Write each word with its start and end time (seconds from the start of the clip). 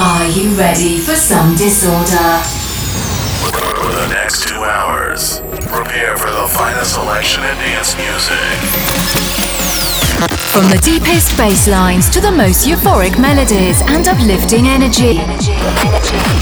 Are 0.00 0.28
you 0.28 0.50
ready 0.50 0.98
for 0.98 1.16
some 1.16 1.56
disorder? 1.56 2.38
For 3.50 3.90
the 3.90 4.06
next 4.14 4.46
two 4.46 4.62
hours, 4.62 5.40
prepare 5.74 6.16
for 6.16 6.30
the 6.30 6.46
finest 6.54 6.94
selection 6.94 7.42
in 7.42 7.56
dance 7.56 7.96
music. 7.96 8.38
From 10.54 10.70
the 10.70 10.80
deepest 10.84 11.36
bass 11.36 11.66
lines 11.66 12.08
to 12.10 12.20
the 12.20 12.30
most 12.30 12.64
euphoric 12.64 13.20
melodies 13.20 13.82
and 13.82 14.06
uplifting 14.06 14.68
energy. 14.68 15.18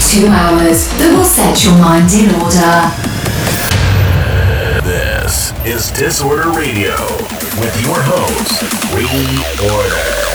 Two 0.05 0.27
hours 0.29 0.93
that 0.99 1.15
will 1.17 1.25
set 1.25 1.65
your 1.65 1.73
mind 1.81 2.13
in 2.13 2.29
order. 2.37 2.93
This 4.85 5.51
is 5.65 5.89
Disorder 5.97 6.51
Radio 6.51 6.93
with 7.57 7.73
your 7.81 7.97
host, 7.97 8.61
Reorder. 8.93 9.57
Reorder 9.57 10.26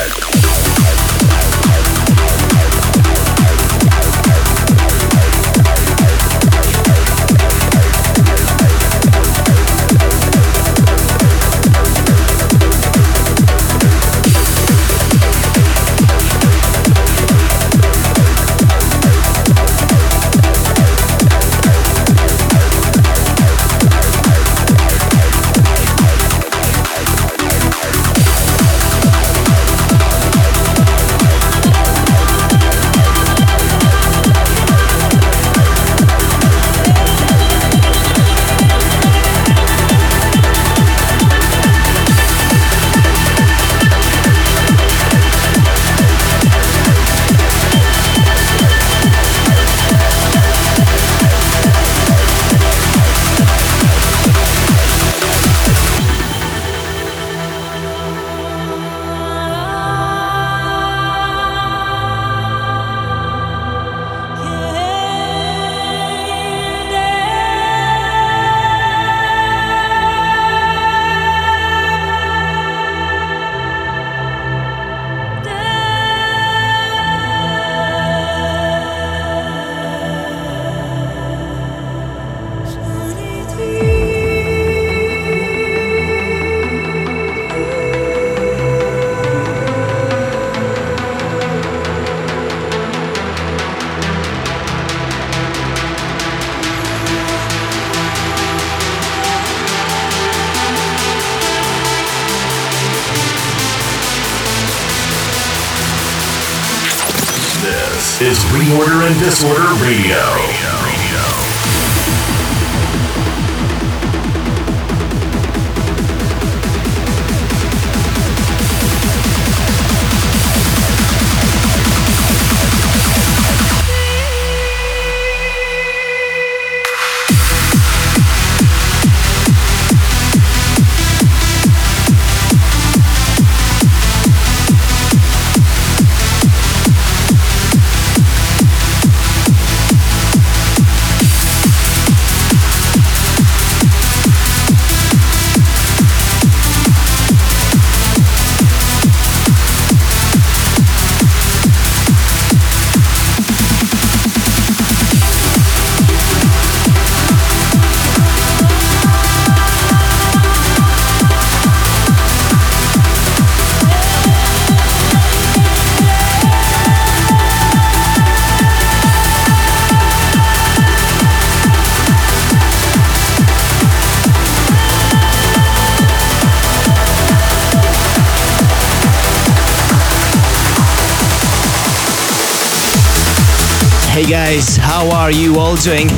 are 185.23 185.31
you 185.31 185.57
all 185.57 185.77
doing? 185.77 186.09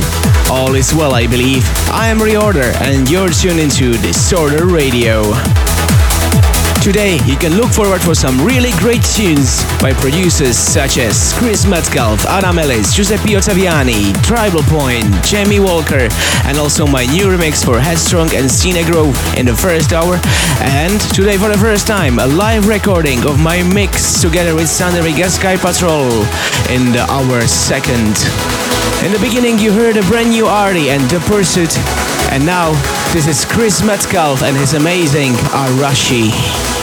All 0.50 0.74
is 0.74 0.92
well, 0.92 1.14
I 1.14 1.28
believe. 1.28 1.64
I 1.94 2.08
am 2.08 2.18
Reorder, 2.18 2.74
and 2.82 3.08
you're 3.08 3.30
tuned 3.30 3.60
into 3.60 3.92
Disorder 4.02 4.66
Radio. 4.66 5.22
Today, 6.82 7.20
you 7.26 7.38
can 7.38 7.54
look 7.54 7.70
forward 7.70 8.02
for 8.02 8.16
some 8.16 8.44
really 8.44 8.72
great 8.80 9.04
tunes 9.04 9.62
by 9.80 9.94
producers 9.94 10.58
such 10.58 10.98
as 10.98 11.34
Chris 11.38 11.68
Metcalf, 11.68 12.26
Adam 12.26 12.58
Ellis, 12.58 12.96
Giuseppe 12.96 13.38
Ottaviani, 13.38 14.12
Tribal 14.24 14.64
Point, 14.64 15.06
Jamie 15.24 15.60
Walker, 15.60 16.10
and 16.46 16.58
also 16.58 16.88
my 16.88 17.06
new 17.06 17.28
remix 17.28 17.64
for 17.64 17.80
Headstrong 17.80 18.34
and 18.34 18.50
Cine 18.50 18.84
Grove 18.90 19.16
in 19.38 19.46
the 19.46 19.56
first 19.56 19.94
hour. 19.94 20.20
And 20.62 21.00
today, 21.14 21.38
for 21.38 21.50
the 21.50 21.60
first 21.60 21.86
time, 21.86 22.18
a 22.18 22.26
live 22.26 22.68
recording 22.68 23.24
of 23.28 23.40
my 23.40 23.62
mix 23.62 24.20
together 24.20 24.56
with 24.56 24.66
Sanderiga 24.66 25.30
Sky 25.30 25.58
Patrol 25.58 26.10
in 26.74 26.92
the 26.92 27.06
hour 27.08 27.46
second. 27.46 28.75
In 29.06 29.12
the 29.12 29.20
beginning, 29.20 29.60
you 29.60 29.72
heard 29.72 29.98
a 29.98 30.02
brand 30.02 30.32
new 30.32 30.48
Artie 30.48 30.90
and 30.90 31.08
The 31.12 31.20
Pursuit. 31.20 31.78
And 32.32 32.44
now, 32.44 32.72
this 33.14 33.28
is 33.28 33.46
Chris 33.46 33.84
Metcalf 33.84 34.42
and 34.42 34.58
his 34.58 34.74
amazing 34.74 35.34
Arashi. 35.54 36.75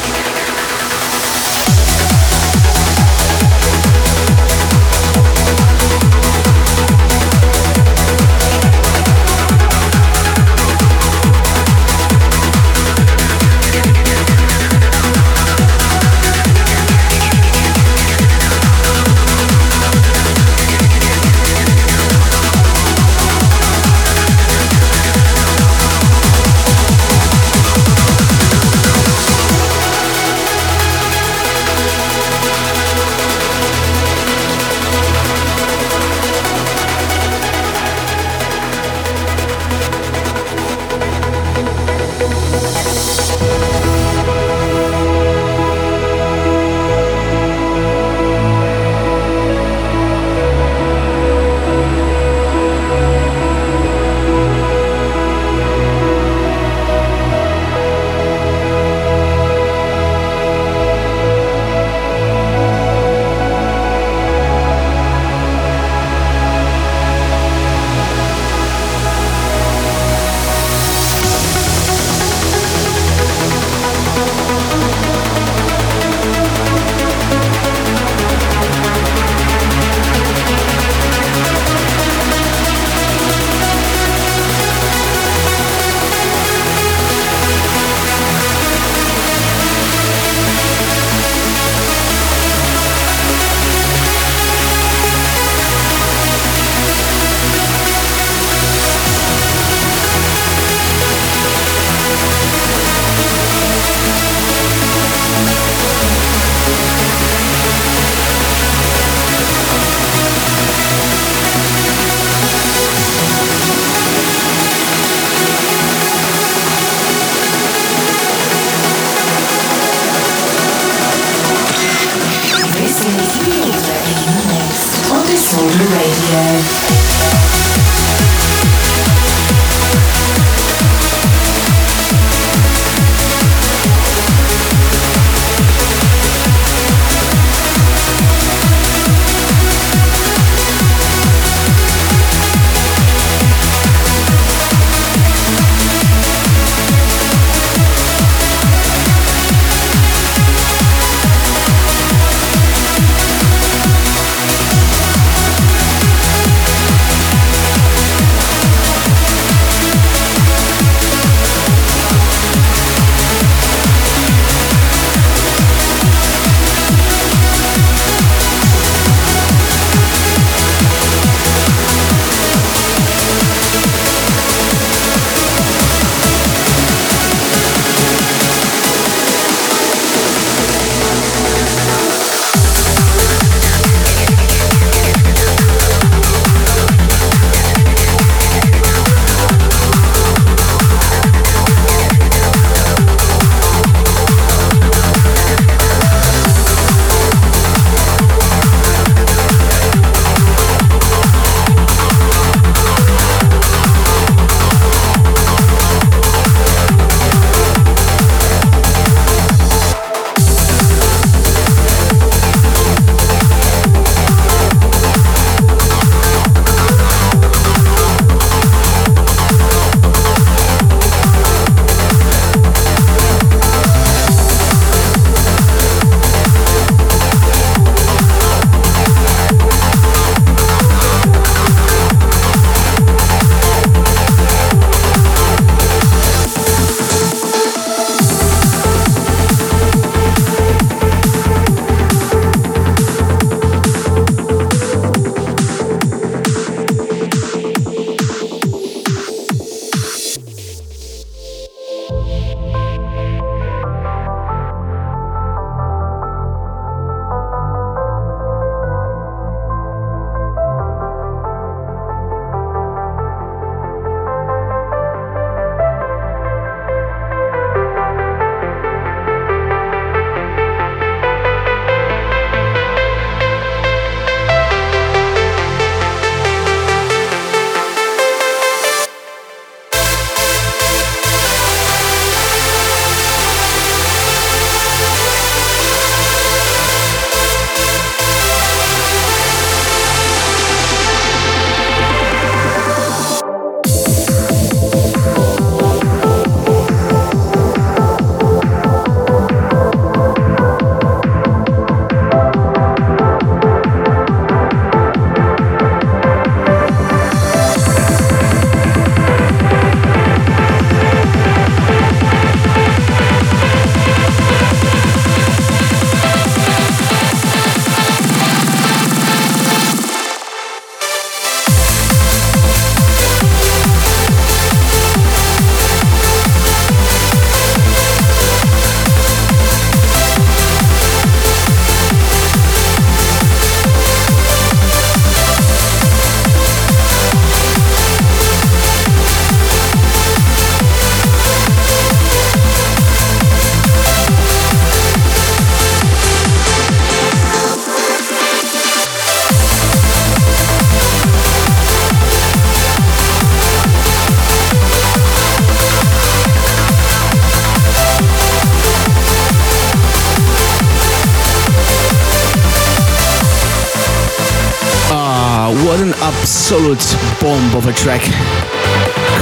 Absolute 366.83 367.41
bomb 367.41 367.77
of 367.77 367.87
a 367.87 367.93
track. 367.93 368.23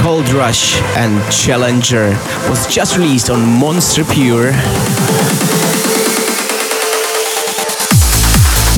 Cold 0.03 0.31
Rush 0.31 0.79
and 0.95 1.19
Challenger 1.31 2.09
was 2.49 2.67
just 2.67 2.97
released 2.97 3.29
on 3.31 3.41
Monster 3.41 4.03
Pure. 4.03 4.51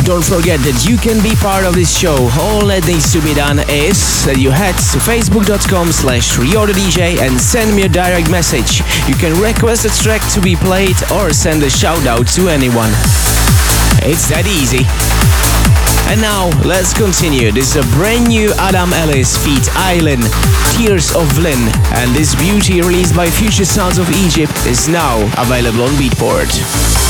Don't 0.05 0.23
forget 0.23 0.59
that 0.63 0.85
you 0.87 0.97
can 0.97 1.21
be 1.23 1.35
part 1.35 1.65
of 1.65 1.75
this 1.75 1.91
show. 1.97 2.15
All 2.39 2.65
that 2.67 2.85
needs 2.87 3.11
to 3.11 3.21
be 3.21 3.33
done 3.33 3.59
is 3.67 4.23
that 4.25 4.37
you 4.37 4.51
head 4.51 4.75
to 4.91 4.97
facebook.com 4.99 5.91
slash 5.91 6.35
reorderdj 6.37 7.19
and 7.19 7.39
send 7.39 7.75
me 7.75 7.83
a 7.83 7.89
direct 7.89 8.29
message. 8.31 8.79
You 9.07 9.15
can 9.15 9.35
request 9.41 9.85
a 9.85 9.91
track 10.03 10.21
to 10.33 10.41
be 10.41 10.55
played 10.55 10.95
or 11.11 11.33
send 11.33 11.63
a 11.63 11.69
shout 11.69 12.05
out 12.07 12.27
to 12.35 12.47
anyone. 12.47 12.91
It's 14.03 14.27
that 14.31 14.47
easy. 14.47 15.52
And 16.13 16.21
now 16.21 16.51
let's 16.61 16.93
continue. 16.93 17.51
This 17.51 17.75
is 17.75 17.83
a 17.83 17.95
brand 17.97 18.27
new 18.27 18.53
Adam 18.59 18.93
Ellis 18.93 19.35
feat 19.43 19.67
Island, 19.73 20.21
Tears 20.77 21.11
of 21.15 21.39
Lynn, 21.39 21.71
and 21.91 22.15
this 22.15 22.35
beauty 22.35 22.81
released 22.81 23.15
by 23.15 23.31
Future 23.31 23.65
Sounds 23.65 23.97
of 23.97 24.07
Egypt 24.11 24.53
is 24.67 24.87
now 24.87 25.21
available 25.41 25.81
on 25.81 25.89
Beatport. 25.93 27.02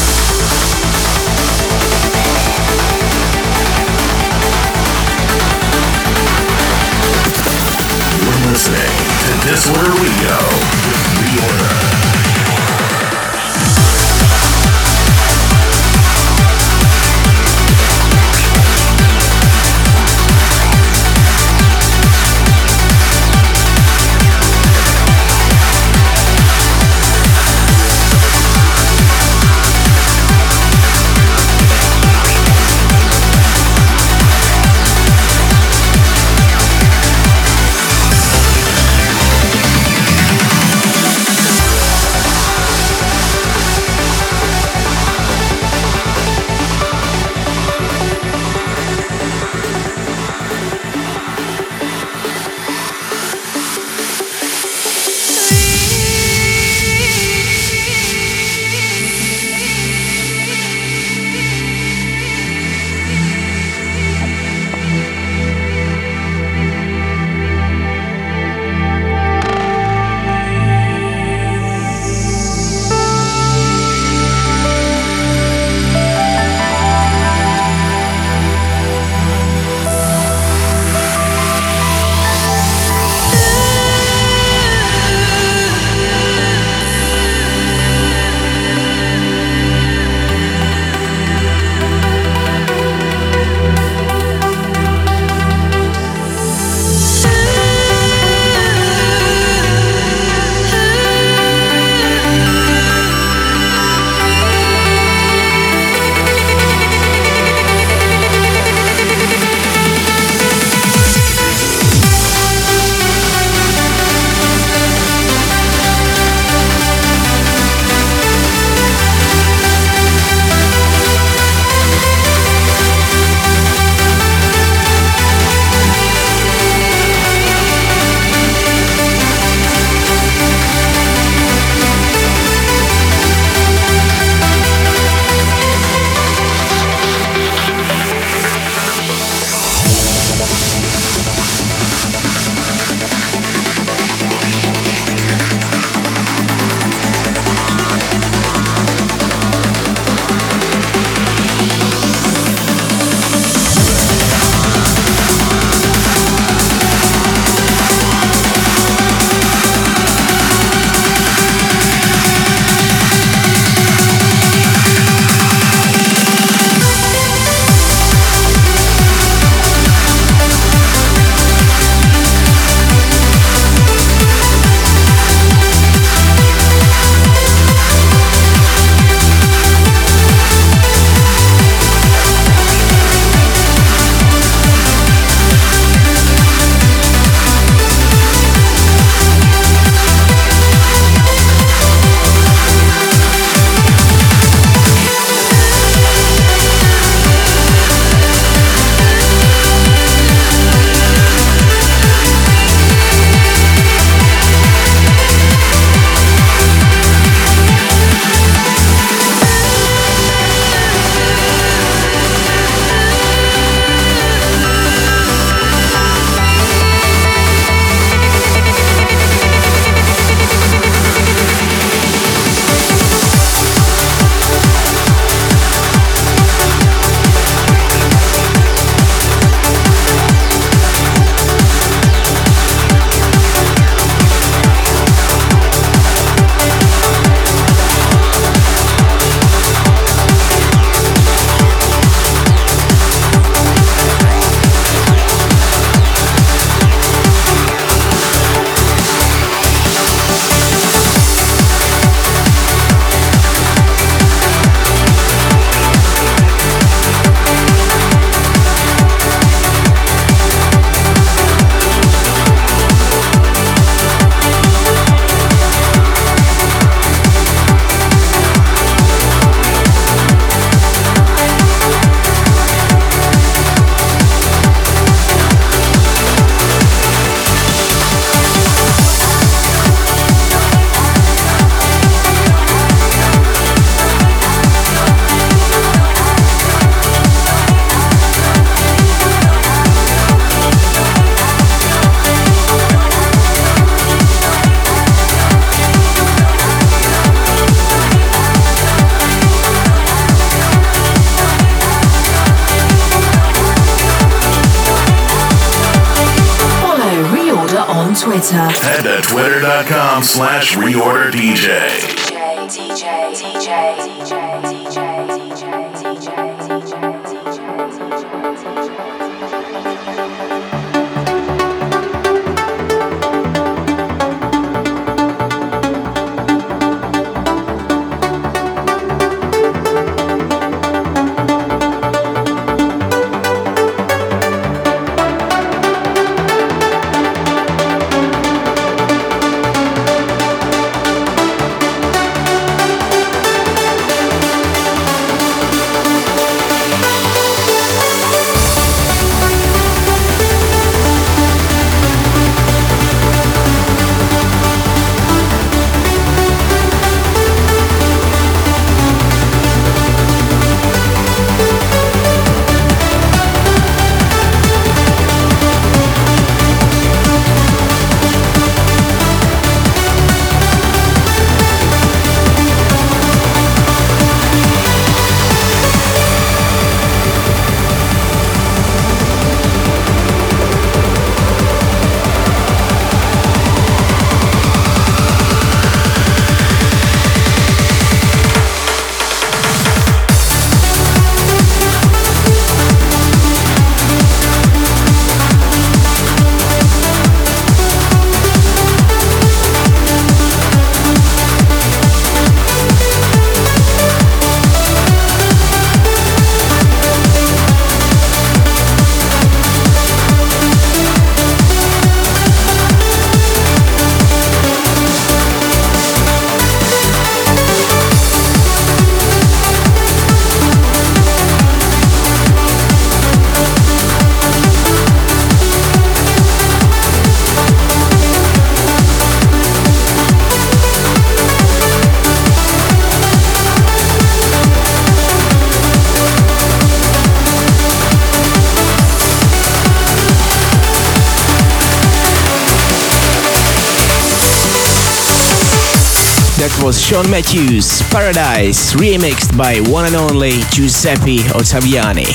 Sean 447.24 447.32
Matthews, 447.32 448.02
Paradise, 448.10 448.94
remixed 448.94 449.56
by 449.58 449.80
one 449.92 450.06
and 450.06 450.16
only 450.16 450.60
Giuseppe 450.72 451.40
Ottaviani. 451.56 452.28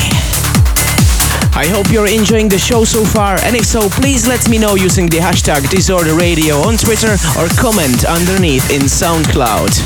I 1.54 1.66
hope 1.66 1.90
you're 1.90 2.06
enjoying 2.06 2.48
the 2.48 2.58
show 2.58 2.84
so 2.84 3.04
far, 3.04 3.38
and 3.44 3.56
if 3.56 3.66
so, 3.66 3.88
please 3.88 4.26
let 4.26 4.48
me 4.48 4.58
know 4.58 4.76
using 4.76 5.06
the 5.08 5.18
hashtag 5.18 5.68
Disorder 5.68 6.14
Radio 6.14 6.56
on 6.60 6.76
Twitter 6.76 7.16
or 7.38 7.48
comment 7.60 8.04
underneath 8.04 8.70
in 8.70 8.82
SoundCloud. 8.82 9.76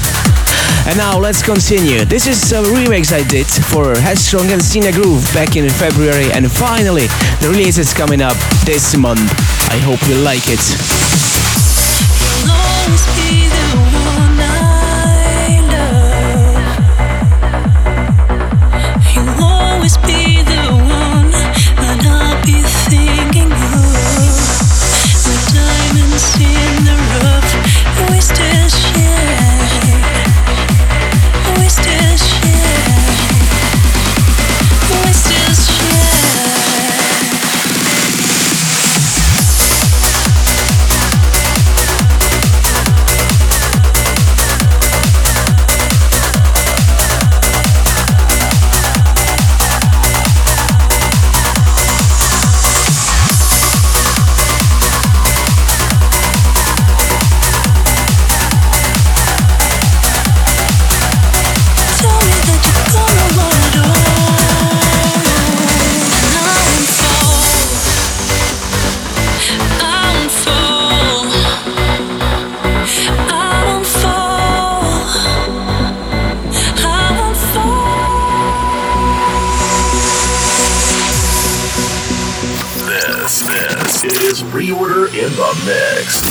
And 0.86 0.96
now 0.98 1.18
let's 1.18 1.42
continue. 1.42 2.04
This 2.04 2.26
is 2.26 2.52
a 2.52 2.62
remix 2.62 3.12
I 3.12 3.26
did 3.26 3.46
for 3.46 3.98
Headstrong 3.98 4.50
and 4.50 4.62
Sina 4.62 4.92
Groove 4.92 5.24
back 5.34 5.56
in 5.56 5.68
February, 5.70 6.30
and 6.32 6.50
finally, 6.50 7.06
the 7.40 7.48
release 7.48 7.78
is 7.78 7.92
coming 7.94 8.20
up 8.20 8.36
this 8.64 8.96
month. 8.96 9.30
I 9.70 9.78
hope 9.78 10.00
you 10.08 10.16
like 10.22 10.44
it. 10.46 10.62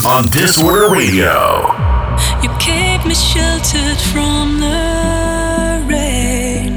On 0.05 0.25
Disorder 0.29 0.89
Radio. 0.93 1.67
You 2.41 2.49
keep 2.59 3.05
me 3.05 3.13
sheltered 3.13 3.97
from 4.11 4.59
the 4.59 5.83
rain. 5.87 6.73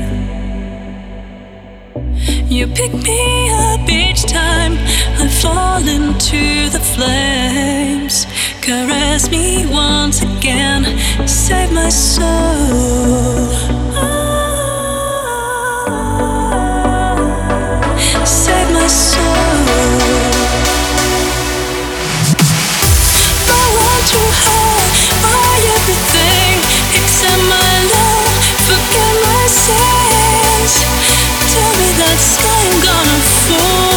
You 2.49 2.67
pick 2.67 2.93
me 2.93 3.51
up 3.51 3.89
each 3.89 4.23
time 4.25 4.75
I 5.19 5.29
fall 5.29 5.87
into 5.89 6.69
the 6.71 6.81
flames. 6.81 8.27
Caress 8.61 9.31
me 9.31 9.65
once 9.71 10.23
again, 10.23 10.85
save 11.27 11.73
my 11.73 11.89
soul. 11.89 13.49
Ah, 13.97 14.35
All 18.27 18.73
my 18.73 18.87
love 29.69 30.61
is 30.61 30.77
gonna 30.81 31.95
place 31.97 33.94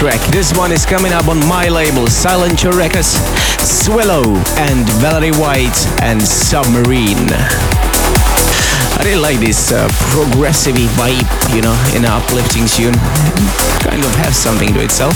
track. 0.00 0.32
This 0.32 0.56
one 0.56 0.72
is 0.72 0.86
coming 0.86 1.12
up 1.12 1.28
on 1.28 1.38
my 1.46 1.68
label, 1.68 2.08
Silencio 2.08 2.72
Records, 2.72 3.20
Swallow 3.60 4.24
and 4.56 4.88
Valerie 4.96 5.36
White 5.36 5.76
and 6.00 6.22
Submarine. 6.22 7.28
I 8.96 9.02
really 9.04 9.20
like 9.20 9.40
this 9.40 9.72
uh, 9.72 9.86
progressive 10.08 10.76
vibe, 10.96 11.28
you 11.54 11.60
know, 11.60 11.76
in 11.92 12.06
an 12.06 12.12
uplifting 12.12 12.64
tune. 12.64 12.96
Kind 13.84 14.00
of 14.00 14.14
has 14.24 14.38
something 14.38 14.72
to 14.72 14.80
itself. 14.80 15.12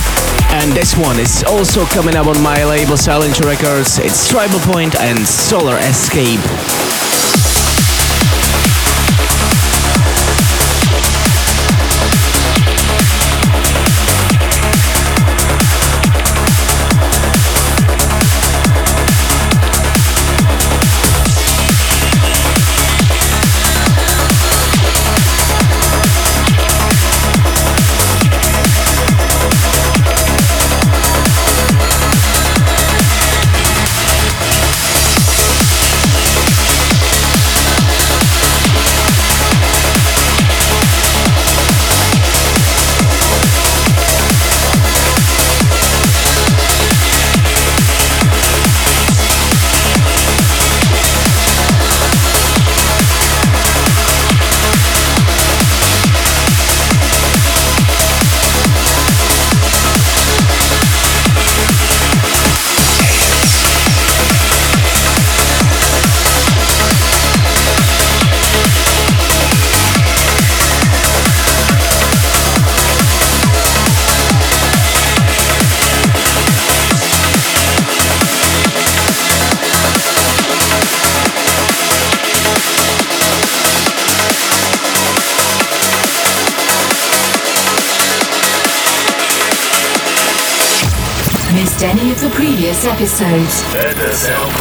And 0.53 0.71
this 0.73 0.95
one 0.99 1.19
is 1.19 1.43
also 1.45 1.87
coming 1.87 2.15
up 2.15 2.27
on 2.27 2.43
my 2.43 2.63
label, 2.65 3.01
Silencio 3.01 3.47
Records. 3.47 3.99
It's 3.99 4.29
Tribal 4.29 4.61
Point 4.69 5.01
and 5.01 5.19
Solar 5.27 5.79
Escape. 5.79 6.45
Episodes. 93.21 94.54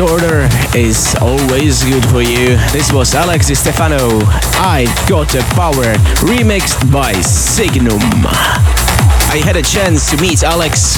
Disorder 0.00 0.48
is 0.74 1.14
always 1.20 1.84
good 1.84 2.04
for 2.08 2.22
you. 2.22 2.56
This 2.72 2.90
was 2.90 3.14
Alex 3.14 3.48
Stefano. 3.48 4.20
I 4.56 4.86
Got 5.06 5.28
the 5.28 5.44
Power, 5.52 5.92
remixed 6.24 6.90
by 6.90 7.12
Signum. 7.20 8.00
I 9.28 9.42
had 9.44 9.56
a 9.56 9.62
chance 9.62 10.08
to 10.10 10.16
meet 10.16 10.42
Alex. 10.42 10.96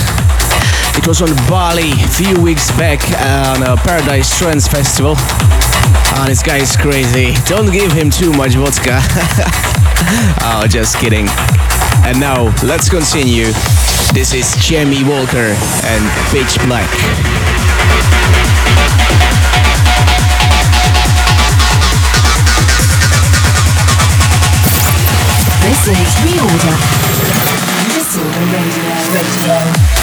It 0.94 1.04
was 1.08 1.20
on 1.20 1.34
Bali 1.50 1.90
a 1.90 2.08
few 2.14 2.40
weeks 2.40 2.70
back 2.78 3.02
on 3.18 3.64
a 3.66 3.76
Paradise 3.76 4.38
Trance 4.38 4.68
Festival. 4.68 5.14
Oh, 5.18 6.24
this 6.28 6.40
guy 6.40 6.58
is 6.58 6.76
crazy. 6.76 7.34
Don't 7.46 7.72
give 7.72 7.90
him 7.90 8.08
too 8.08 8.32
much 8.32 8.54
vodka. 8.54 9.02
oh, 10.46 10.66
just 10.70 10.96
kidding. 10.98 11.26
And 12.06 12.20
now, 12.20 12.54
let's 12.62 12.88
continue. 12.88 13.50
This 14.14 14.32
is 14.32 14.54
Jamie 14.62 15.02
Walker 15.02 15.58
and 15.90 16.02
Pitch 16.30 16.54
Black. 16.66 16.86
This 25.62 25.86
is 25.86 26.14
Reorder. 26.26 26.76
Disorder 27.94 28.46
Radio. 28.50 28.82
Radio. 29.14 30.01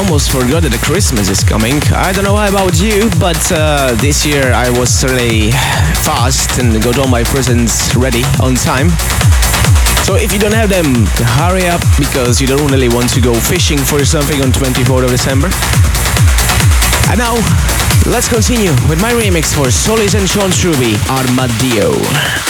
Almost 0.00 0.32
forgot 0.32 0.62
that 0.64 0.72
the 0.72 0.80
Christmas 0.80 1.28
is 1.28 1.44
coming. 1.44 1.76
I 1.92 2.12
don't 2.12 2.24
know 2.24 2.40
about 2.40 2.80
you, 2.80 3.12
but 3.20 3.36
uh, 3.52 3.92
this 4.00 4.24
year 4.24 4.52
I 4.56 4.72
was 4.72 5.04
really 5.04 5.52
fast 6.08 6.56
and 6.56 6.72
got 6.82 6.96
all 6.96 7.06
my 7.06 7.22
presents 7.22 7.92
ready 7.94 8.24
on 8.40 8.56
time. 8.56 8.88
So 10.08 10.16
if 10.16 10.32
you 10.32 10.40
don't 10.40 10.56
have 10.56 10.72
them, 10.72 11.04
hurry 11.36 11.68
up 11.68 11.84
because 12.00 12.40
you 12.40 12.48
don't 12.48 12.72
really 12.72 12.88
want 12.88 13.12
to 13.12 13.20
go 13.20 13.36
fishing 13.36 13.78
for 13.78 14.00
something 14.04 14.40
on 14.40 14.56
24th 14.56 15.04
of 15.04 15.10
December. 15.12 15.52
And 17.12 17.20
now, 17.20 17.36
let's 18.08 18.28
continue 18.28 18.72
with 18.88 19.04
my 19.04 19.12
remix 19.12 19.52
for 19.52 19.70
Solis 19.70 20.14
and 20.16 20.24
Sean 20.24 20.50
Truby, 20.50 20.96
Armadillo. 21.12 22.49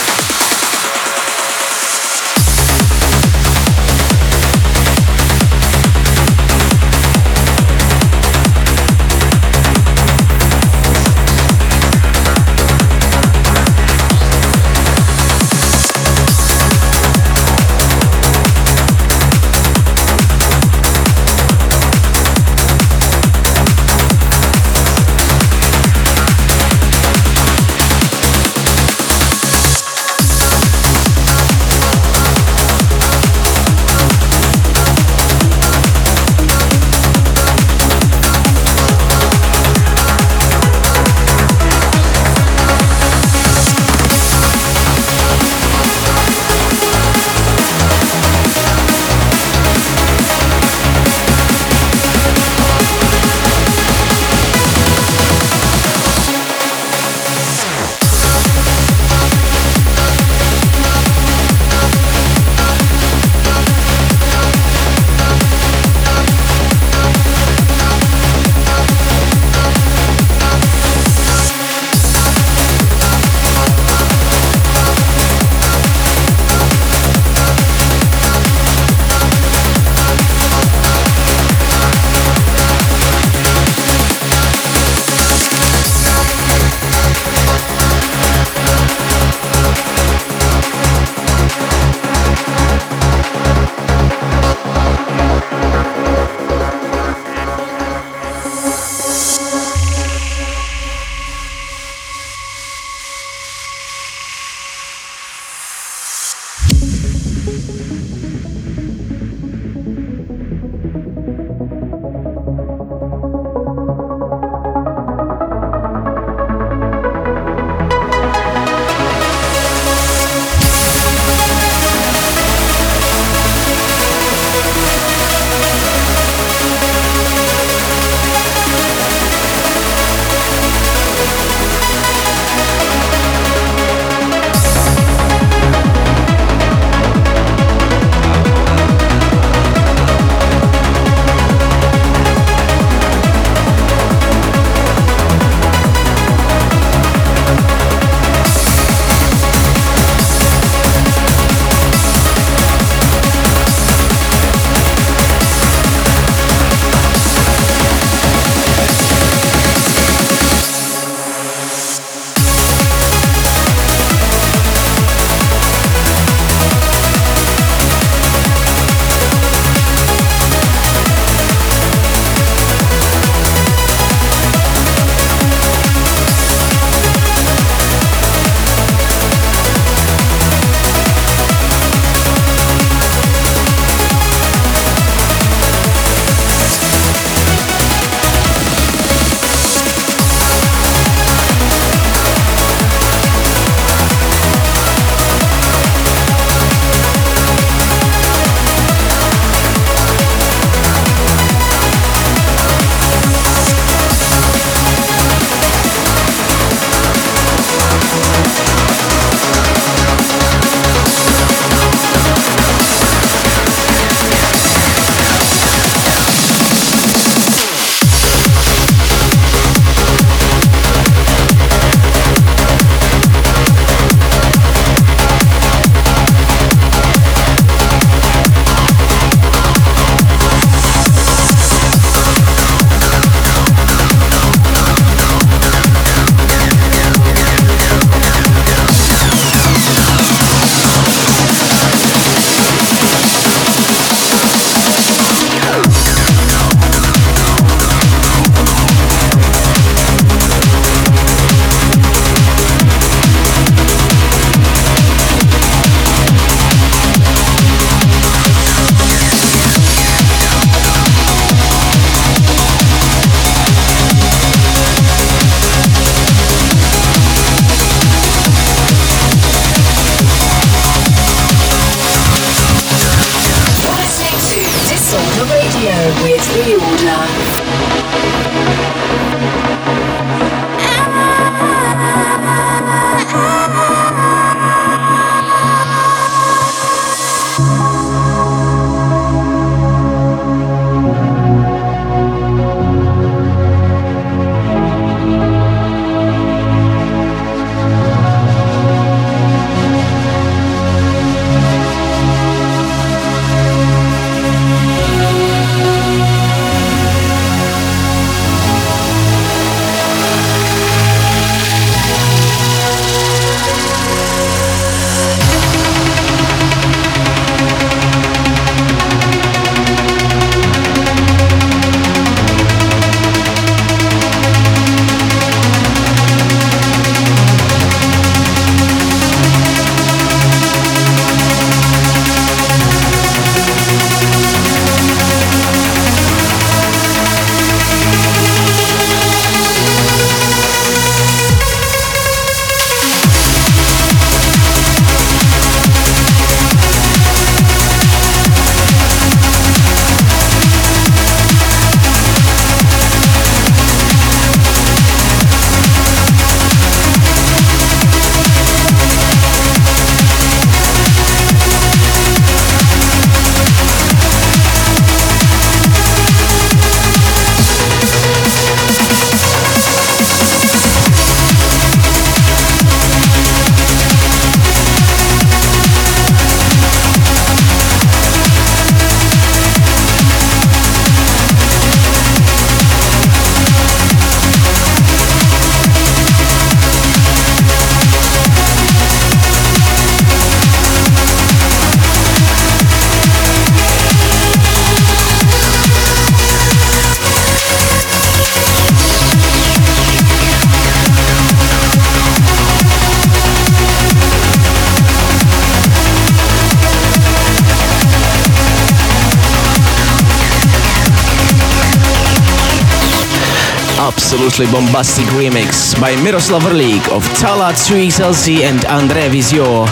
Absolutely 414.10 414.66
bombastic 414.72 415.24
remix 415.38 415.94
by 416.00 416.16
Miroslav 416.24 416.62
Vrlik 416.62 417.06
of 417.14 417.22
Talla 417.38 417.70
2XLC 417.70 418.66
and 418.66 418.84
Andre 418.86 419.30
Visior 419.30 419.86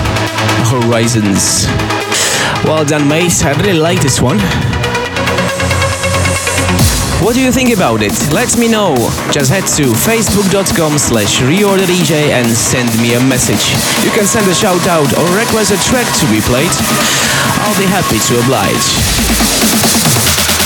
Horizons. 0.67 1.67
Well 2.67 2.85
done, 2.85 3.07
mate. 3.07 3.45
I 3.45 3.53
really 3.63 3.79
like 3.79 4.03
this 4.03 4.21
one. 4.21 4.41
What 7.23 7.35
do 7.35 7.41
you 7.41 7.53
think 7.53 7.71
about 7.71 8.03
it? 8.03 8.13
Let 8.33 8.59
me 8.59 8.67
know. 8.67 8.97
Just 9.31 9.51
head 9.51 9.67
to 9.79 9.95
facebook.com 9.95 10.99
slash 10.99 11.39
reorderdj 11.39 12.11
and 12.11 12.51
send 12.51 12.91
me 13.01 13.15
a 13.15 13.23
message. 13.23 13.71
You 14.05 14.11
can 14.11 14.27
send 14.27 14.51
a 14.51 14.55
shout 14.55 14.85
out 14.89 15.07
or 15.15 15.27
request 15.39 15.71
a 15.71 15.79
track 15.87 16.07
to 16.19 16.27
be 16.27 16.43
played. 16.43 16.75
I'll 17.63 17.79
be 17.79 17.87
happy 17.87 18.19
to 18.19 18.33
oblige. 18.43 20.58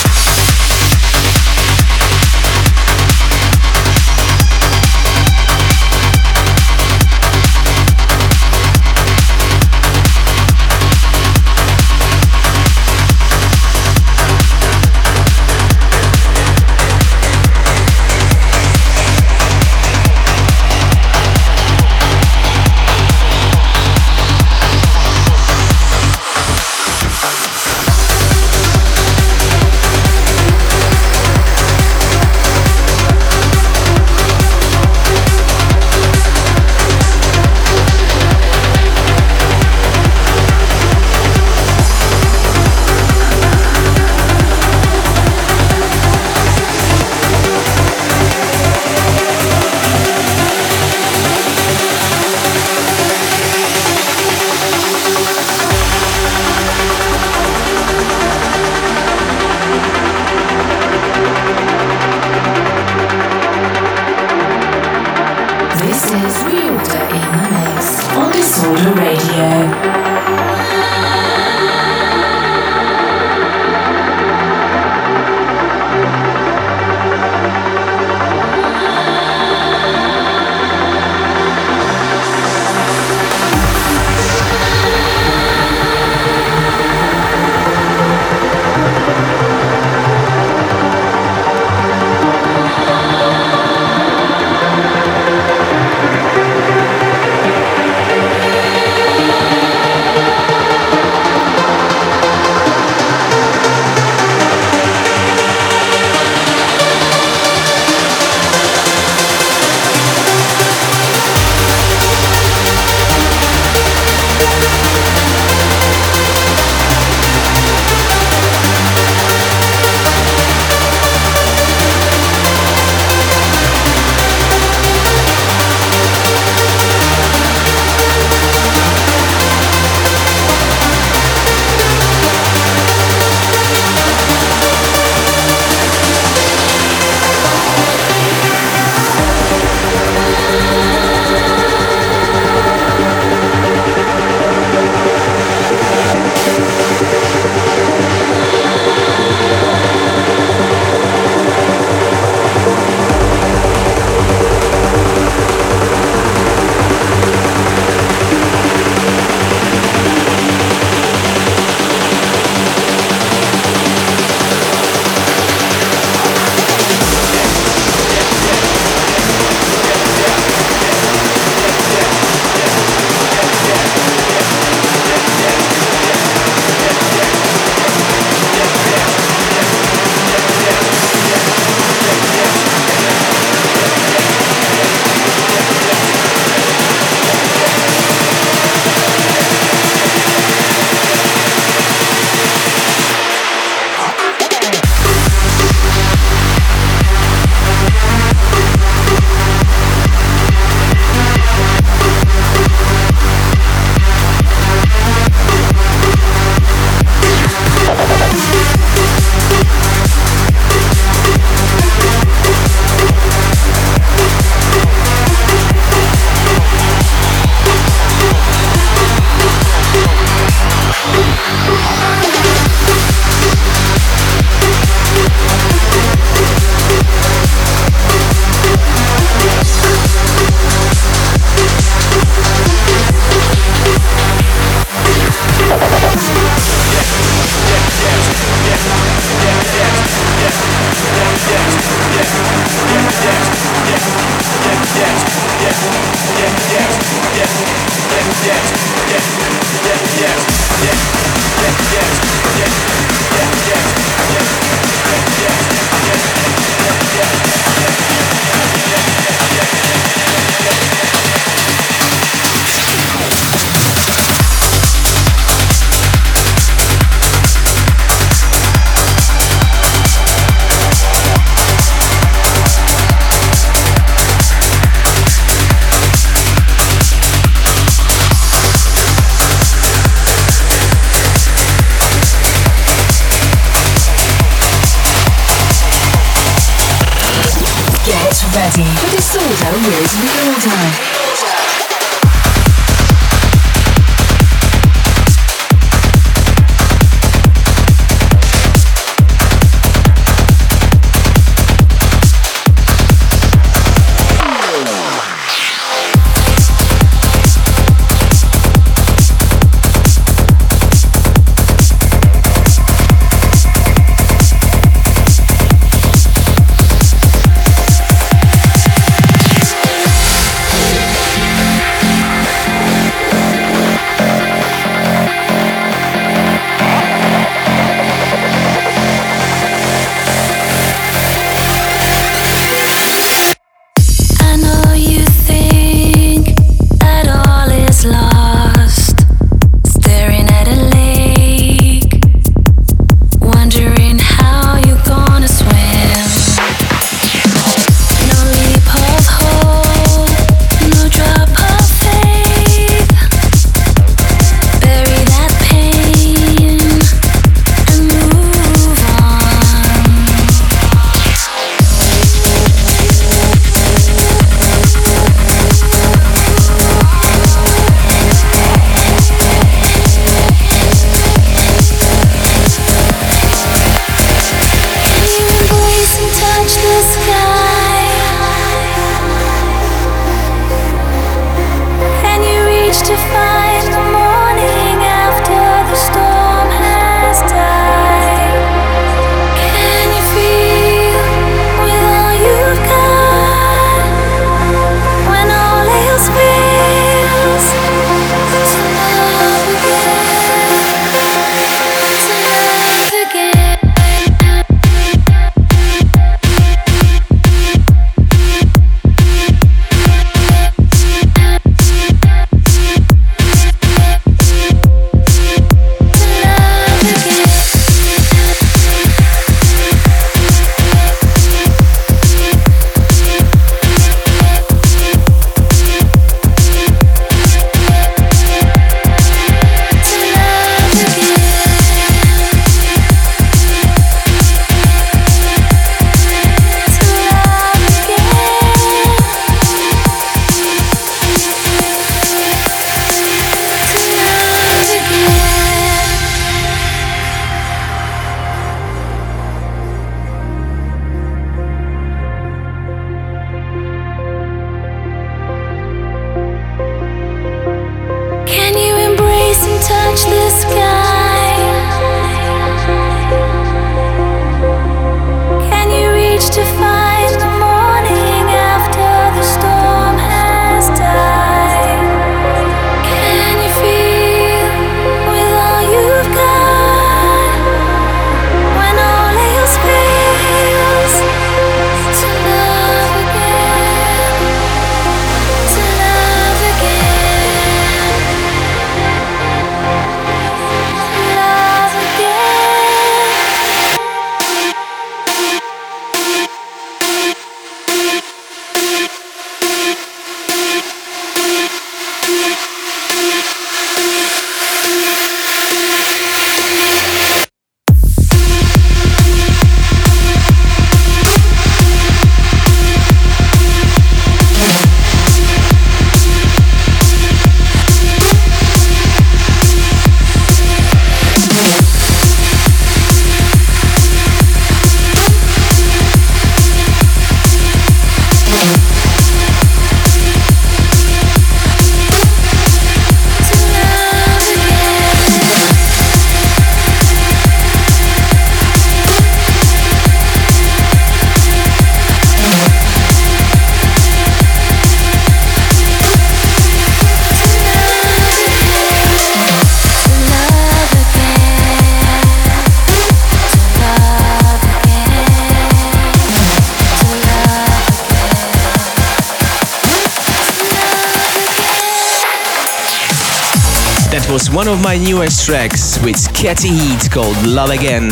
Tracks 565.43 566.01
with 566.01 566.33
Katy 566.33 566.69
Heat 566.69 567.11
called 567.11 567.35
Love 567.45 567.69
Again. 567.69 568.11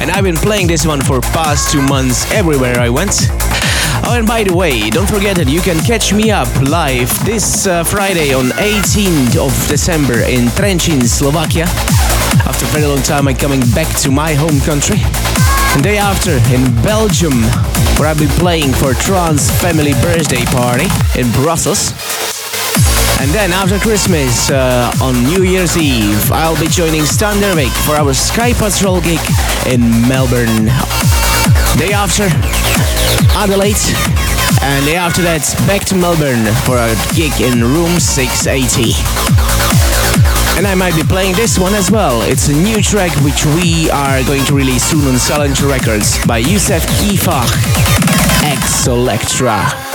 And 0.00 0.10
I've 0.10 0.24
been 0.24 0.36
playing 0.36 0.66
this 0.66 0.84
one 0.84 1.00
for 1.00 1.20
past 1.20 1.70
two 1.70 1.80
months 1.80 2.28
everywhere 2.32 2.76
I 2.80 2.88
went. 2.88 3.14
Oh, 4.02 4.14
and 4.18 4.26
by 4.26 4.42
the 4.42 4.52
way, 4.52 4.90
don't 4.90 5.08
forget 5.08 5.36
that 5.36 5.48
you 5.48 5.60
can 5.60 5.78
catch 5.86 6.12
me 6.12 6.32
up 6.32 6.48
live 6.60 7.08
this 7.24 7.68
uh, 7.68 7.84
Friday 7.84 8.34
on 8.34 8.46
18th 8.58 9.36
of 9.38 9.52
December 9.68 10.26
in 10.26 10.50
Trenčín, 10.58 11.06
Slovakia. 11.06 11.66
After 12.50 12.66
a 12.66 12.68
very 12.74 12.86
long 12.86 13.02
time, 13.02 13.28
I'm 13.28 13.36
coming 13.36 13.60
back 13.70 13.86
to 14.02 14.10
my 14.10 14.34
home 14.34 14.58
country. 14.66 14.98
And 15.74 15.84
day 15.84 15.98
after 15.98 16.34
in 16.50 16.66
Belgium, 16.82 17.46
where 18.02 18.08
I'll 18.08 18.18
be 18.18 18.26
playing 18.42 18.72
for 18.72 18.92
Trance 18.94 19.50
Family 19.62 19.92
Birthday 20.02 20.44
Party 20.50 20.90
in 21.14 21.30
Brussels. 21.30 21.94
And 23.22 23.30
then 23.30 23.52
after 23.52 23.78
Christmas, 23.78 24.50
uh, 24.50 24.92
on 25.00 25.14
New 25.22 25.44
Year's 25.44 25.76
Eve, 25.76 26.32
I'll 26.32 26.58
be 26.58 26.66
joining 26.66 27.02
Standerwick 27.02 27.70
for 27.86 27.94
our 27.94 28.12
Sky 28.12 28.52
Patrol 28.52 29.00
gig 29.00 29.20
in 29.70 29.80
Melbourne. 30.08 30.66
Day 31.78 31.94
after, 31.94 32.26
Adelaide. 33.38 33.78
And 34.66 34.84
day 34.84 34.96
after 34.96 35.22
that, 35.22 35.46
back 35.68 35.84
to 35.86 35.94
Melbourne 35.94 36.50
for 36.66 36.82
a 36.82 36.98
gig 37.14 37.30
in 37.38 37.62
room 37.62 38.00
680. 38.00 38.90
And 40.58 40.66
I 40.66 40.74
might 40.74 40.96
be 40.96 41.04
playing 41.06 41.36
this 41.36 41.60
one 41.60 41.74
as 41.74 41.92
well. 41.92 42.22
It's 42.22 42.48
a 42.48 42.52
new 42.52 42.82
track 42.82 43.14
which 43.22 43.46
we 43.54 43.88
are 43.90 44.24
going 44.24 44.44
to 44.46 44.54
release 44.54 44.82
soon 44.82 45.06
on 45.06 45.16
Silent 45.16 45.62
Records 45.62 46.18
by 46.26 46.38
Youssef 46.38 46.82
Kifah, 46.98 47.46
X 48.42 48.88
Electra. 48.88 49.91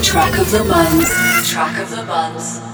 Track 0.00 0.38
of 0.38 0.50
the 0.50 0.64
month. 0.64 1.46
Track 1.46 1.78
of 1.78 1.90
the 1.90 2.04
month. 2.04 2.71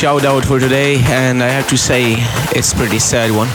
Shout 0.00 0.24
out 0.24 0.42
for 0.42 0.58
today, 0.58 0.98
and 1.08 1.42
I 1.42 1.48
have 1.48 1.68
to 1.68 1.76
say, 1.76 2.14
it's 2.56 2.72
pretty 2.72 2.98
sad 2.98 3.30
one. 3.30 3.48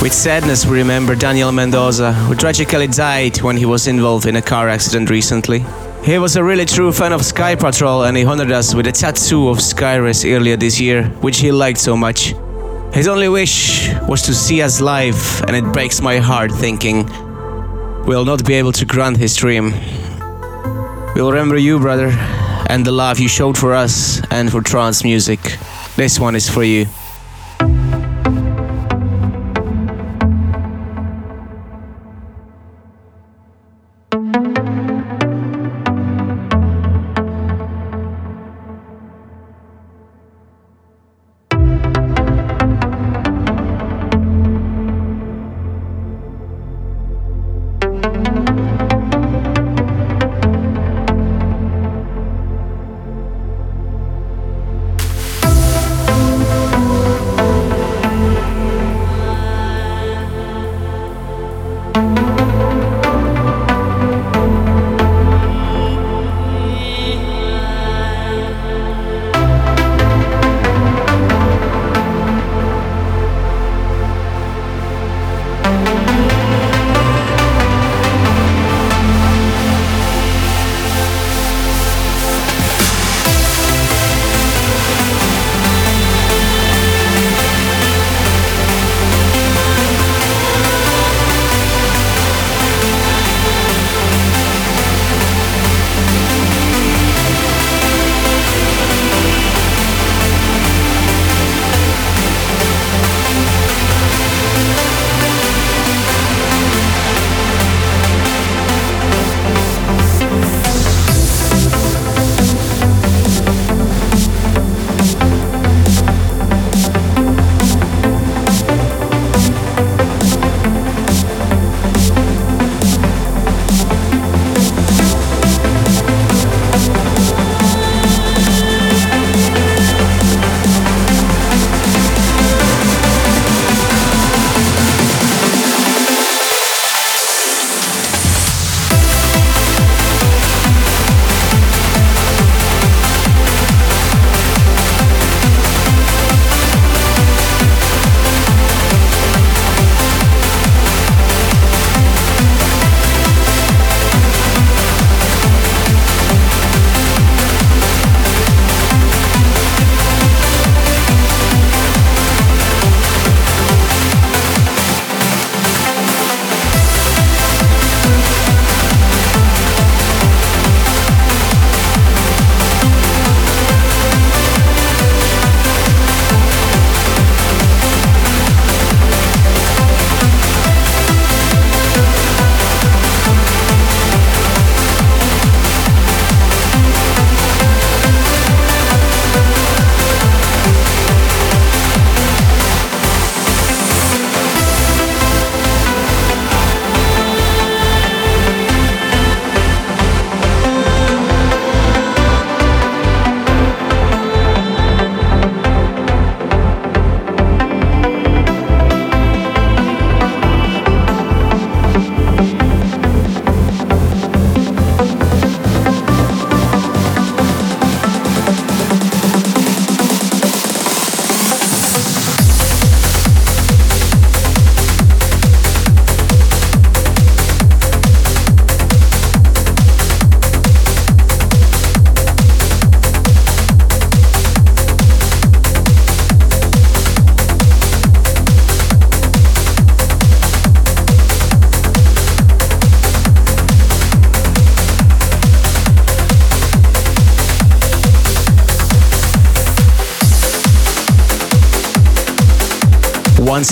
With 0.00 0.12
sadness, 0.12 0.64
we 0.64 0.78
remember 0.78 1.16
Daniel 1.16 1.50
Mendoza, 1.50 2.12
who 2.12 2.36
tragically 2.36 2.86
died 2.86 3.42
when 3.42 3.56
he 3.56 3.66
was 3.66 3.88
involved 3.88 4.26
in 4.26 4.36
a 4.36 4.42
car 4.42 4.68
accident 4.68 5.10
recently. 5.10 5.64
He 6.04 6.18
was 6.18 6.36
a 6.36 6.44
really 6.44 6.66
true 6.66 6.92
fan 6.92 7.12
of 7.12 7.24
Sky 7.24 7.56
Patrol 7.56 8.04
and 8.04 8.16
he 8.16 8.24
honored 8.24 8.52
us 8.52 8.76
with 8.76 8.86
a 8.86 8.92
tattoo 8.92 9.48
of 9.48 9.58
Skyres 9.58 10.24
earlier 10.24 10.56
this 10.56 10.78
year, 10.78 11.08
which 11.20 11.40
he 11.40 11.50
liked 11.50 11.80
so 11.80 11.96
much. 11.96 12.34
His 12.92 13.08
only 13.08 13.28
wish 13.28 13.92
was 14.06 14.22
to 14.22 14.32
see 14.32 14.62
us 14.62 14.80
live, 14.80 15.42
and 15.48 15.56
it 15.56 15.64
breaks 15.72 16.00
my 16.00 16.18
heart 16.18 16.52
thinking 16.52 17.06
we'll 18.06 18.24
not 18.24 18.44
be 18.44 18.54
able 18.54 18.70
to 18.70 18.84
grant 18.84 19.16
his 19.16 19.34
dream. 19.34 19.74
We'll 21.16 21.32
remember 21.32 21.56
you, 21.56 21.80
brother, 21.80 22.10
and 22.68 22.84
the 22.84 22.92
love 22.92 23.18
you 23.18 23.28
showed 23.28 23.56
for 23.56 23.74
us 23.74 24.20
and 24.30 24.50
for 24.50 24.62
trance 24.62 25.04
music. 25.04 25.40
This 25.96 26.18
one 26.18 26.34
is 26.36 26.48
for 26.48 26.64
you. 26.64 26.86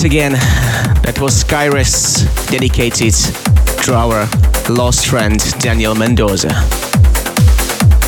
Once 0.01 0.13
again, 0.13 0.31
that 1.03 1.19
was 1.21 1.43
Skyres 1.43 2.25
dedicated 2.49 3.13
to 3.85 3.93
our 3.93 4.27
lost 4.67 5.05
friend 5.05 5.39
Daniel 5.59 5.93
Mendoza. 5.93 6.49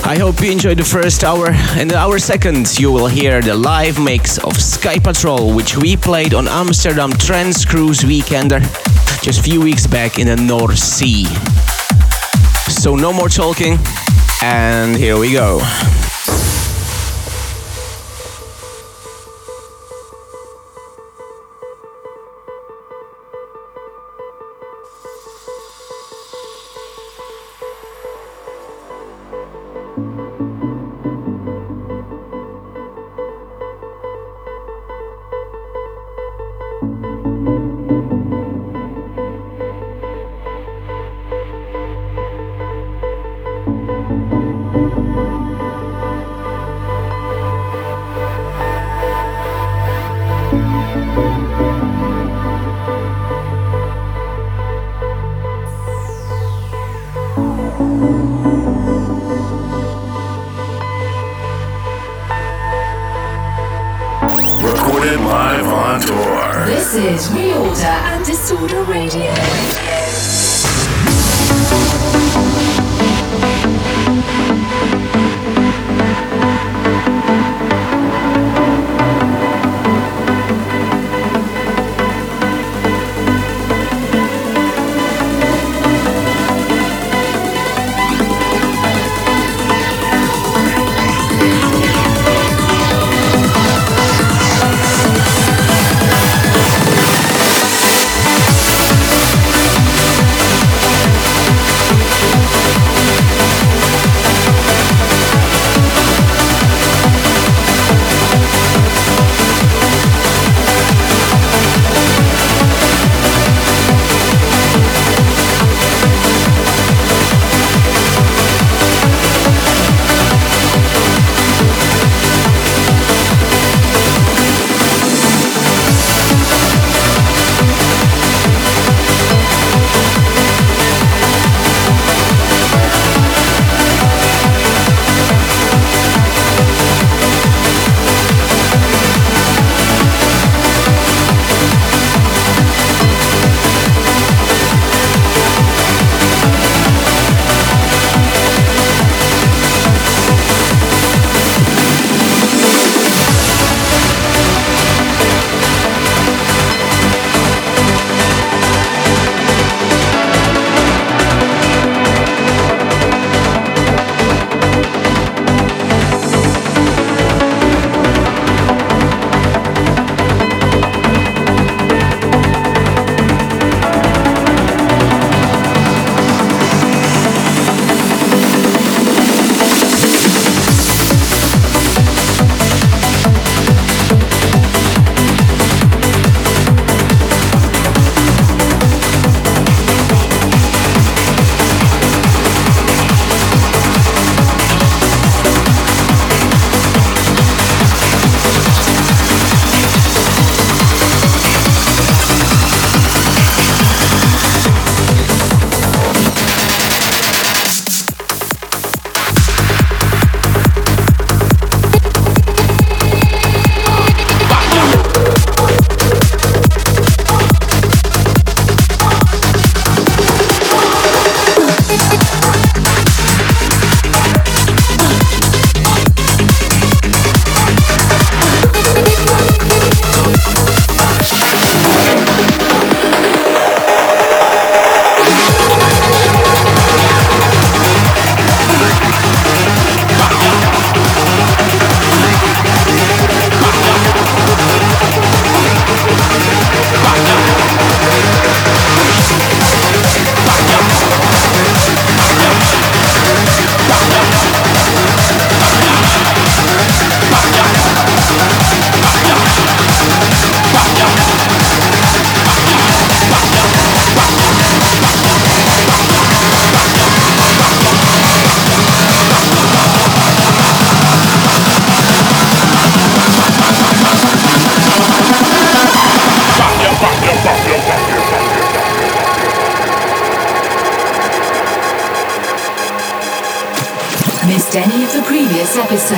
I 0.03 0.17
hope 0.17 0.41
you 0.41 0.51
enjoyed 0.51 0.79
the 0.79 0.83
first 0.83 1.23
hour. 1.23 1.49
In 1.79 1.87
the 1.87 1.95
hour 1.95 2.17
second, 2.17 2.79
you 2.79 2.91
will 2.91 3.05
hear 3.05 3.43
the 3.43 3.53
live 3.53 3.99
mix 4.03 4.39
of 4.39 4.59
Sky 4.59 4.97
Patrol, 4.97 5.53
which 5.53 5.77
we 5.77 5.95
played 5.95 6.33
on 6.33 6.47
Amsterdam 6.47 7.11
Trance 7.11 7.63
Cruise 7.63 7.99
Weekender 7.99 8.61
just 9.21 9.41
a 9.41 9.43
few 9.43 9.61
weeks 9.61 9.85
back 9.85 10.17
in 10.17 10.25
the 10.25 10.35
North 10.35 10.79
Sea. 10.79 11.25
So, 12.71 12.95
no 12.95 13.13
more 13.13 13.29
talking, 13.29 13.77
and 14.41 14.97
here 14.97 15.19
we 15.19 15.31
go. 15.31 15.59
Episodes. 30.19 30.53
Head 30.53 30.62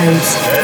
to 0.06 0.55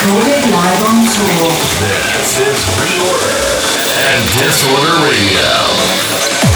Recorded 0.00 0.50
live 0.50 0.82
on 0.88 1.04
tour. 1.04 1.50
This 2.16 2.40
is 2.40 2.64
Reorder 2.80 3.36
and 4.00 4.24
Disorder 4.40 4.96
Radio. 5.10 6.49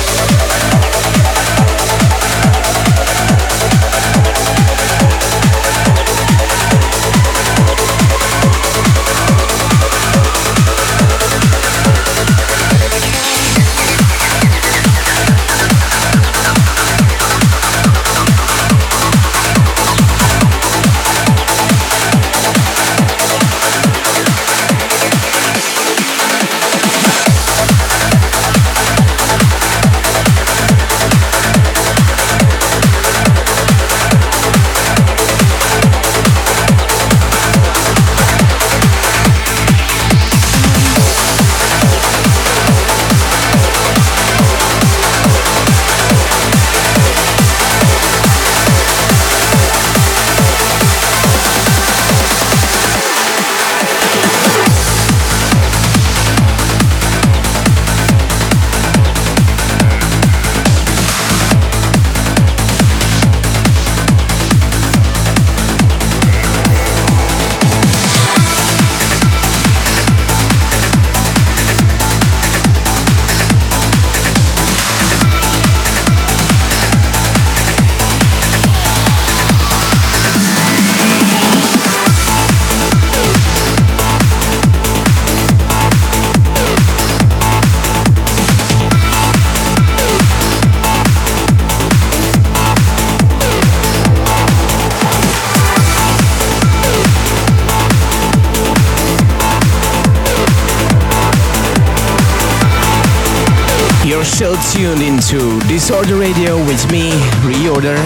Disorder 105.95 106.19
Radio 106.19 106.57
with 106.57 106.91
me, 106.91 107.13
Reorder, 107.47 107.97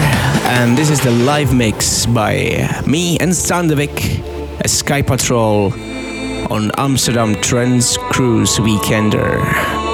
and 0.45 0.77
this 0.77 0.91
is 0.91 1.01
the 1.01 1.09
live 1.09 1.55
mix 1.55 2.05
by 2.05 2.83
me 2.85 3.17
and 3.17 3.31
Standavik, 3.31 4.59
a 4.63 4.67
Sky 4.67 5.01
Patrol 5.01 5.73
on 6.53 6.69
Amsterdam 6.77 7.33
Trance 7.41 7.97
Cruise 7.97 8.59
Weekender. 8.59 9.88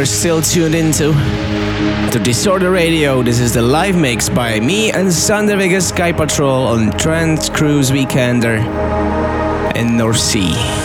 You're 0.00 0.06
still 0.06 0.40
tuned 0.40 0.74
into 0.74 1.12
to 1.12 2.18
Disorder 2.24 2.70
Radio. 2.70 3.22
This 3.22 3.38
is 3.38 3.52
the 3.52 3.60
live 3.60 3.98
mix 3.98 4.30
by 4.30 4.58
me 4.58 4.90
and 4.90 5.12
Sander 5.12 5.58
Vegas 5.58 5.90
Sky 5.90 6.10
Patrol 6.10 6.68
on 6.68 6.90
Trance 6.96 7.50
Cruise 7.50 7.90
Weekender 7.90 8.64
in 9.76 9.98
North 9.98 10.16
Sea. 10.16 10.79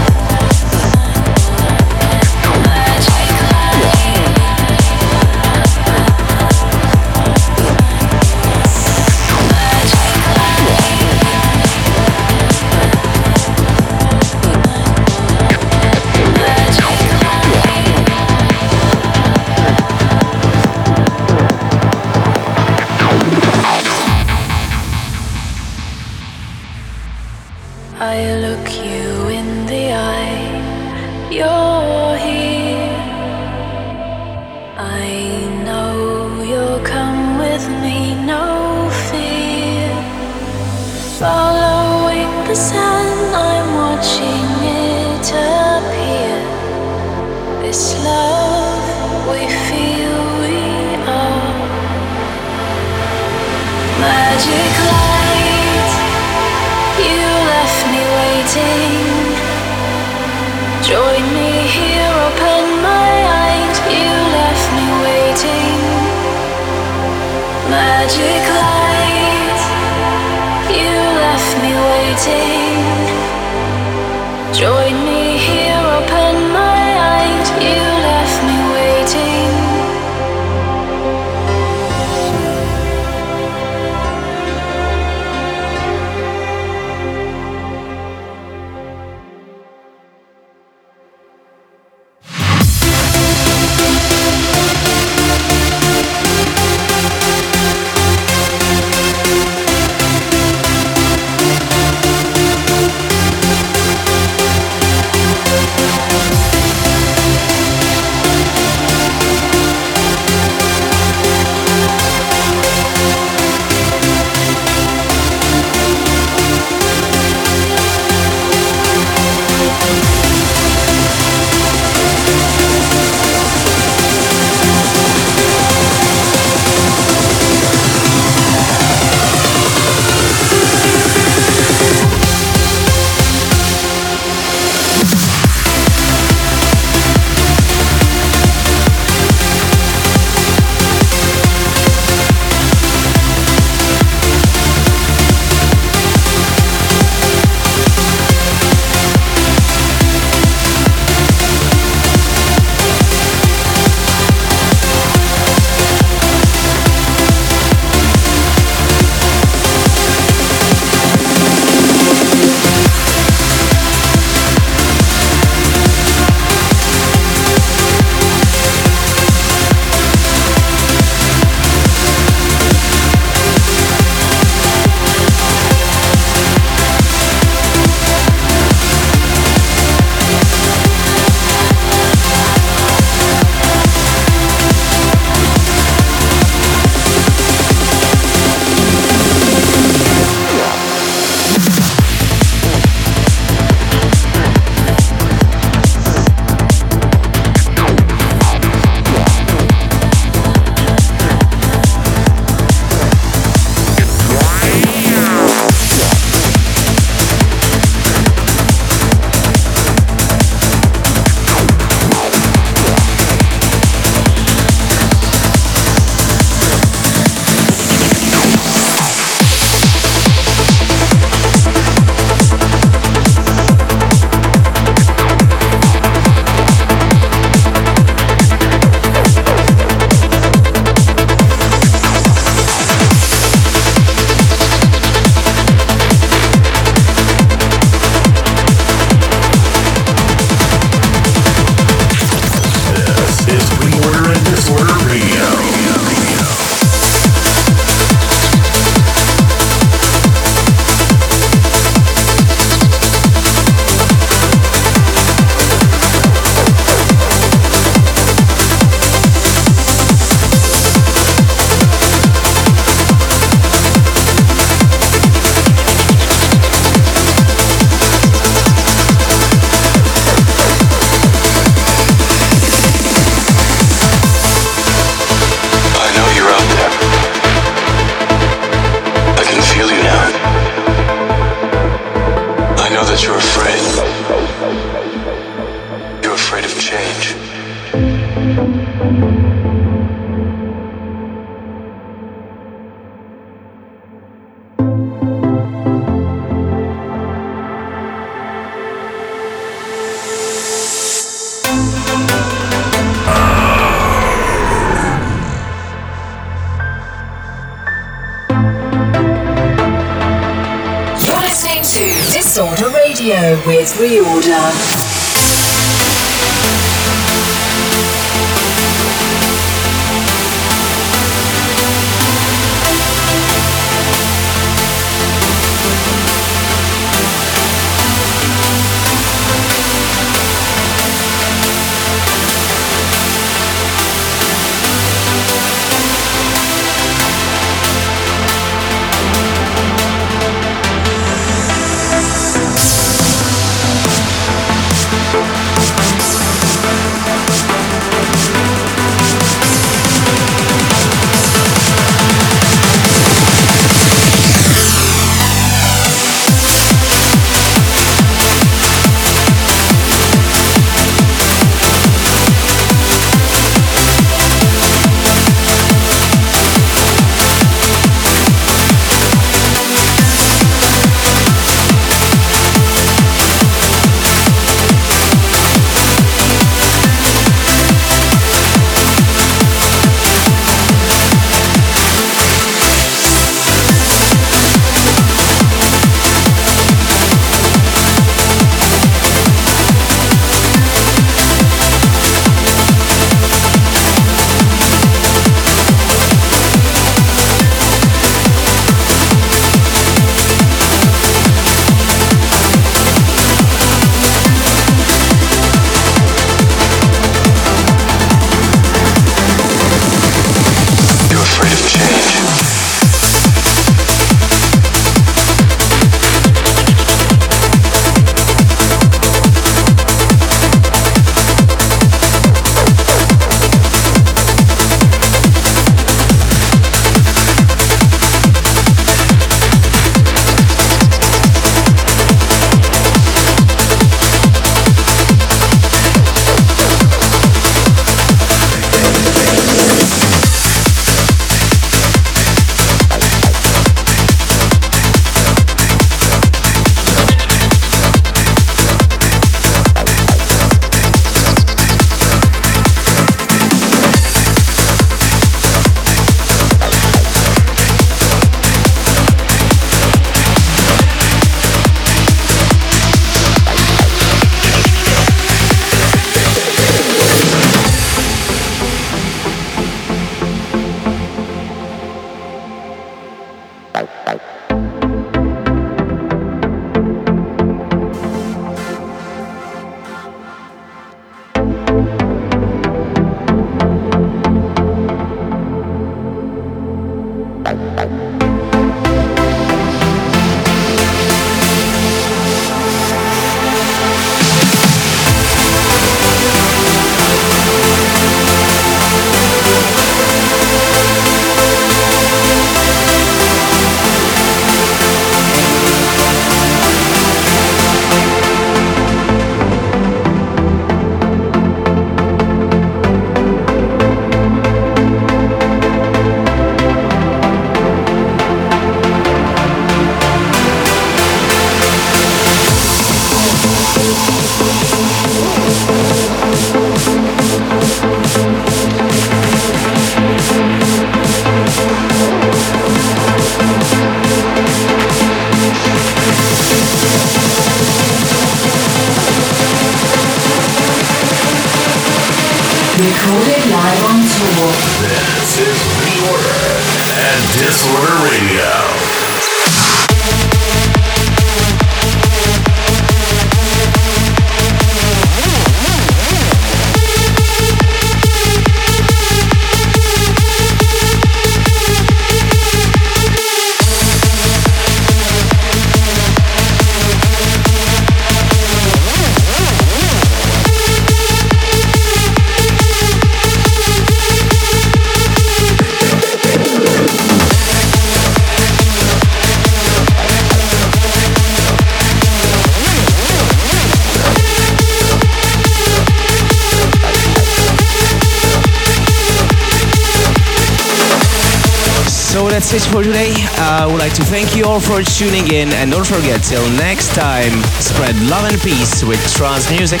For 594.86 595.02
tuning 595.02 595.52
in 595.52 595.68
and 595.82 595.90
don't 595.90 596.06
forget 596.06 596.40
till 596.44 596.62
next 596.78 597.12
time, 597.14 597.50
spread 597.82 598.14
love 598.30 598.44
and 598.50 598.60
peace 598.62 599.02
with 599.02 599.18
trance 599.34 599.68
music. 599.70 600.00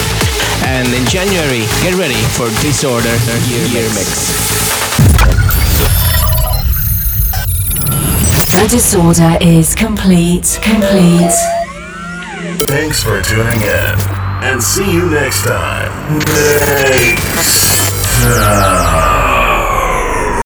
And 0.62 0.86
in 0.94 1.04
January, 1.06 1.66
get 1.82 1.98
ready 1.98 2.14
for 2.38 2.46
Disorder 2.62 3.10
Year, 3.50 3.66
year 3.74 3.88
Mix. 3.98 4.30
The 8.54 8.68
disorder 8.70 9.36
is 9.40 9.74
complete, 9.74 10.58
complete. 10.62 11.34
Thanks 12.70 13.02
for 13.02 13.20
tuning 13.22 13.60
in 13.62 13.98
and 14.46 14.62
see 14.62 14.86
you 14.92 15.10
next 15.10 15.42
time. 15.42 16.18
Next 16.18 16.60
time. 18.22 18.85